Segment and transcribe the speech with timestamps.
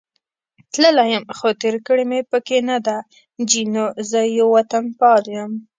[0.71, 2.97] تللی یم، خو تېر کړې مې پکې نه ده،
[3.49, 5.51] جینو: زه یو وطنپال یم.